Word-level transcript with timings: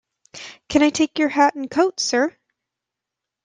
Can 0.67 0.81
I 0.81 0.89
take 0.89 1.19
your 1.19 1.29
hat 1.29 1.53
and 1.53 1.69
coat, 1.69 1.99
sir? 1.99 2.35